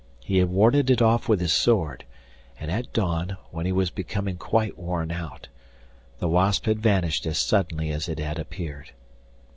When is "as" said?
7.27-7.37, 7.91-8.09